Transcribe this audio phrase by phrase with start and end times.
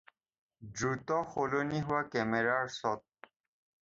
[0.77, 3.33] দ্ৰুত সলনি হোৱা কেমেৰাৰ শ্ব'ট।